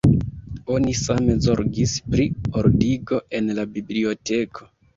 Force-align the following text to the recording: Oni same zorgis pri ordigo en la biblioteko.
Oni 0.75 0.93
same 1.01 1.35
zorgis 1.49 1.93
pri 2.15 2.27
ordigo 2.63 3.23
en 3.41 3.55
la 3.61 3.69
biblioteko. 3.77 4.71